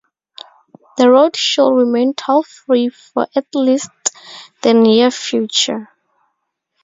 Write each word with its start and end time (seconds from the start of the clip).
The 0.97 1.11
road 1.11 1.35
should 1.35 1.69
remain 1.69 2.15
toll-free 2.15 2.89
for 2.89 3.27
at 3.35 3.45
least 3.53 3.91
the 4.63 4.73
near-future. 4.73 5.89